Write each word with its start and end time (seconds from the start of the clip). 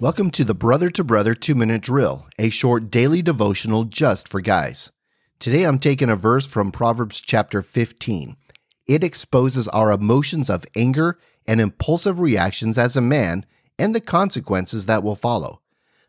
Welcome 0.00 0.30
to 0.30 0.44
the 0.44 0.54
Brother 0.54 0.88
to 0.92 1.04
Brother 1.04 1.34
2 1.34 1.54
Minute 1.54 1.82
Drill, 1.82 2.26
a 2.38 2.48
short 2.48 2.90
daily 2.90 3.20
devotional 3.20 3.84
just 3.84 4.28
for 4.28 4.40
guys. 4.40 4.90
Today 5.38 5.64
I'm 5.64 5.78
taking 5.78 6.08
a 6.08 6.16
verse 6.16 6.46
from 6.46 6.72
Proverbs 6.72 7.20
chapter 7.20 7.60
15. 7.60 8.34
It 8.86 9.04
exposes 9.04 9.68
our 9.68 9.92
emotions 9.92 10.48
of 10.48 10.64
anger 10.74 11.18
and 11.46 11.60
impulsive 11.60 12.18
reactions 12.18 12.78
as 12.78 12.96
a 12.96 13.02
man 13.02 13.44
and 13.78 13.94
the 13.94 14.00
consequences 14.00 14.86
that 14.86 15.02
will 15.02 15.16
follow. 15.16 15.60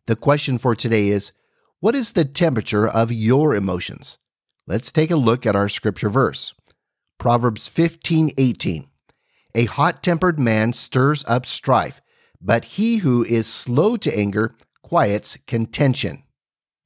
The 0.06 0.16
question 0.16 0.58
for 0.58 0.74
today 0.74 1.10
is 1.10 1.34
What 1.82 1.94
is 1.94 2.14
the 2.14 2.24
temperature 2.24 2.88
of 2.88 3.12
your 3.12 3.54
emotions? 3.54 4.20
Let's 4.66 4.94
take 4.94 5.12
a 5.12 5.18
look 5.18 5.46
at 5.46 5.58
our 5.58 5.68
scripture 5.68 6.10
verse. 6.10 6.54
Proverbs 7.18 7.68
15 7.68 8.32
18. 8.38 8.88
A 9.54 9.66
hot 9.66 10.02
tempered 10.02 10.40
man 10.40 10.72
stirs 10.72 11.26
up 11.28 11.46
strife, 11.46 12.00
but 12.42 12.66
he 12.66 12.98
who 12.98 13.24
is 13.24 13.48
slow 13.48 13.96
to 13.98 14.18
anger 14.18 14.56
quiets 14.82 15.38
contention. 15.48 16.24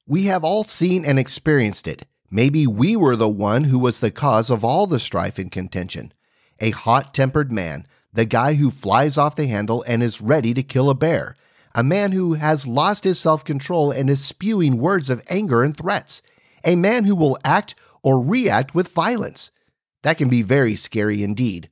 We 0.07 0.25
have 0.25 0.43
all 0.43 0.63
seen 0.63 1.05
and 1.05 1.17
experienced 1.17 1.87
it. 1.87 2.05
Maybe 2.29 2.67
we 2.67 2.95
were 2.95 3.15
the 3.15 3.29
one 3.29 3.65
who 3.65 3.79
was 3.79 3.99
the 3.99 4.11
cause 4.11 4.49
of 4.49 4.65
all 4.65 4.87
the 4.87 4.99
strife 4.99 5.39
and 5.39 5.51
contention. 5.51 6.13
A 6.59 6.71
hot 6.71 7.13
tempered 7.13 7.51
man, 7.51 7.85
the 8.13 8.25
guy 8.25 8.53
who 8.55 8.69
flies 8.69 9.17
off 9.17 9.35
the 9.35 9.47
handle 9.47 9.83
and 9.87 10.03
is 10.03 10.21
ready 10.21 10.53
to 10.53 10.63
kill 10.63 10.89
a 10.89 10.95
bear, 10.95 11.35
a 11.73 11.83
man 11.83 12.11
who 12.11 12.33
has 12.33 12.67
lost 12.67 13.03
his 13.03 13.19
self 13.19 13.43
control 13.43 13.91
and 13.91 14.09
is 14.09 14.23
spewing 14.23 14.77
words 14.77 15.09
of 15.09 15.23
anger 15.29 15.63
and 15.63 15.75
threats, 15.75 16.21
a 16.63 16.75
man 16.75 17.05
who 17.05 17.15
will 17.15 17.37
act 17.43 17.75
or 18.03 18.23
react 18.23 18.73
with 18.75 18.93
violence. 18.93 19.51
That 20.03 20.17
can 20.17 20.29
be 20.29 20.41
very 20.41 20.75
scary 20.75 21.23
indeed. 21.23 21.69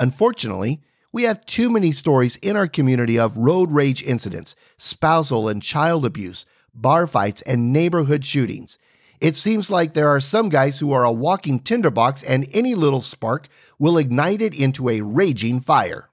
Unfortunately, 0.00 0.82
we 1.14 1.22
have 1.22 1.46
too 1.46 1.70
many 1.70 1.92
stories 1.92 2.34
in 2.38 2.56
our 2.56 2.66
community 2.66 3.16
of 3.16 3.36
road 3.36 3.70
rage 3.70 4.02
incidents, 4.02 4.56
spousal 4.76 5.48
and 5.48 5.62
child 5.62 6.04
abuse, 6.04 6.44
bar 6.74 7.06
fights, 7.06 7.40
and 7.42 7.72
neighborhood 7.72 8.24
shootings. 8.24 8.78
It 9.20 9.36
seems 9.36 9.70
like 9.70 9.94
there 9.94 10.08
are 10.08 10.18
some 10.18 10.48
guys 10.48 10.80
who 10.80 10.90
are 10.90 11.04
a 11.04 11.12
walking 11.12 11.60
tinderbox 11.60 12.24
and 12.24 12.48
any 12.52 12.74
little 12.74 13.00
spark 13.00 13.46
will 13.78 13.96
ignite 13.96 14.42
it 14.42 14.58
into 14.58 14.88
a 14.88 15.02
raging 15.02 15.60
fire. 15.60 16.10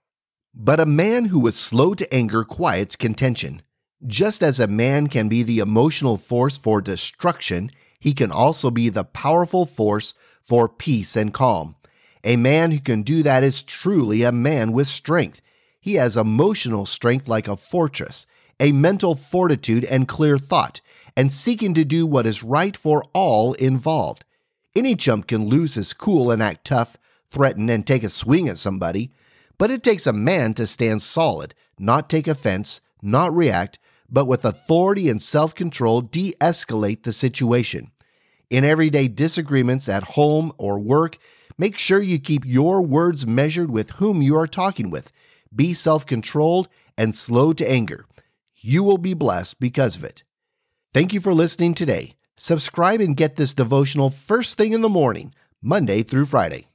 But 0.53 0.79
a 0.79 0.85
man 0.85 1.25
who 1.25 1.47
is 1.47 1.55
slow 1.55 1.95
to 1.95 2.13
anger 2.13 2.43
quiets 2.43 2.95
contention. 2.95 3.63
Just 4.05 4.43
as 4.43 4.59
a 4.59 4.67
man 4.67 5.07
can 5.07 5.27
be 5.27 5.41
the 5.41 5.57
emotional 5.57 6.17
force 6.17 6.59
for 6.59 6.79
destruction, 6.79 7.71
he 7.99 8.13
can 8.13 8.31
also 8.31 8.69
be 8.69 8.87
the 8.87 9.03
powerful 9.03 9.65
force 9.65 10.13
for 10.43 10.69
peace 10.69 11.15
and 11.15 11.33
calm. 11.33 11.75
A 12.23 12.35
man 12.35 12.71
who 12.71 12.79
can 12.79 13.01
do 13.01 13.23
that 13.23 13.43
is 13.43 13.63
truly 13.63 14.23
a 14.23 14.31
man 14.31 14.71
with 14.71 14.87
strength. 14.87 15.41
He 15.79 15.95
has 15.95 16.15
emotional 16.15 16.85
strength 16.85 17.27
like 17.27 17.47
a 17.47 17.57
fortress, 17.57 18.27
a 18.59 18.71
mental 18.71 19.15
fortitude 19.15 19.83
and 19.85 20.07
clear 20.07 20.37
thought, 20.37 20.81
and 21.17 21.33
seeking 21.33 21.73
to 21.73 21.83
do 21.83 22.05
what 22.05 22.27
is 22.27 22.43
right 22.43 22.77
for 22.77 23.03
all 23.13 23.53
involved. 23.53 24.23
Any 24.75 24.95
chump 24.95 25.27
can 25.27 25.47
lose 25.47 25.73
his 25.73 25.93
cool 25.93 26.31
and 26.31 26.41
act 26.41 26.65
tough, 26.65 26.97
threaten, 27.29 27.69
and 27.69 27.85
take 27.85 28.03
a 28.03 28.09
swing 28.09 28.47
at 28.47 28.57
somebody, 28.57 29.11
but 29.57 29.71
it 29.71 29.83
takes 29.83 30.07
a 30.07 30.13
man 30.13 30.53
to 30.53 30.67
stand 30.67 31.01
solid, 31.01 31.53
not 31.77 32.09
take 32.09 32.27
offense, 32.27 32.81
not 33.01 33.33
react, 33.33 33.79
but 34.09 34.25
with 34.25 34.45
authority 34.45 35.09
and 35.09 35.21
self 35.21 35.55
control 35.55 36.01
de 36.01 36.33
escalate 36.39 37.03
the 37.03 37.13
situation. 37.13 37.91
In 38.49 38.63
everyday 38.63 39.07
disagreements 39.07 39.89
at 39.89 40.03
home 40.03 40.51
or 40.57 40.77
work, 40.77 41.17
Make 41.61 41.77
sure 41.77 42.01
you 42.01 42.17
keep 42.17 42.43
your 42.43 42.81
words 42.81 43.27
measured 43.27 43.69
with 43.69 43.91
whom 43.91 44.23
you 44.23 44.35
are 44.35 44.47
talking 44.47 44.89
with. 44.89 45.11
Be 45.55 45.75
self 45.75 46.07
controlled 46.07 46.67
and 46.97 47.15
slow 47.15 47.53
to 47.53 47.69
anger. 47.69 48.07
You 48.55 48.81
will 48.81 48.97
be 48.97 49.13
blessed 49.13 49.59
because 49.59 49.95
of 49.95 50.03
it. 50.03 50.23
Thank 50.91 51.13
you 51.13 51.21
for 51.21 51.35
listening 51.35 51.75
today. 51.75 52.15
Subscribe 52.35 52.99
and 52.99 53.15
get 53.15 53.35
this 53.35 53.53
devotional 53.53 54.09
first 54.09 54.57
thing 54.57 54.73
in 54.73 54.81
the 54.81 54.89
morning, 54.89 55.35
Monday 55.61 56.01
through 56.01 56.25
Friday. 56.25 56.70